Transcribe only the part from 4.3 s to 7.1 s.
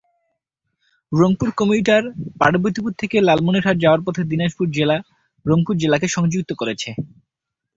দিনাজপুর জেলা, রংপুর জেলাকে সংযুক্ত করেছে।